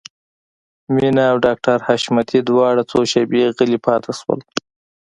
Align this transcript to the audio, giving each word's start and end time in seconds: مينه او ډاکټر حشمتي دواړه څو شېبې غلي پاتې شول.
مينه 0.95 1.23
او 1.31 1.37
ډاکټر 1.45 1.77
حشمتي 1.87 2.39
دواړه 2.49 2.81
څو 2.91 2.99
شېبې 3.11 3.43
غلي 3.57 3.79
پاتې 3.85 4.11
شول. 4.19 4.39